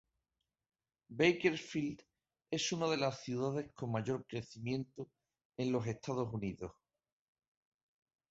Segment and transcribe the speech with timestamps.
[1.11, 1.99] Bakersfield
[2.49, 5.11] es una de las ciudades con mayor crecimiento
[5.57, 6.71] en los Estados Unidos.